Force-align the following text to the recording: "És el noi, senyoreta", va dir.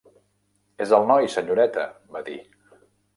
"És 0.85 0.93
el 0.97 1.05
noi, 1.11 1.29
senyoreta", 1.33 1.83
va 2.17 2.23
dir. 2.31 2.39